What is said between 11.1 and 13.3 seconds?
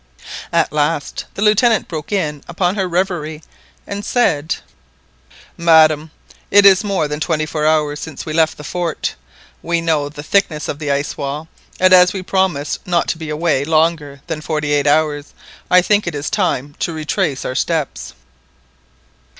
wall, and as we promised not to be